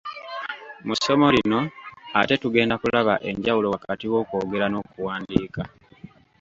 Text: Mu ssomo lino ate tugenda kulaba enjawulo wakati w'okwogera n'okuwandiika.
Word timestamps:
Mu 0.85 0.93
ssomo 0.97 1.27
lino 1.35 1.59
ate 2.19 2.33
tugenda 2.43 2.75
kulaba 2.81 3.13
enjawulo 3.29 3.67
wakati 3.73 4.05
w'okwogera 4.11 4.65
n'okuwandiika. 4.69 5.61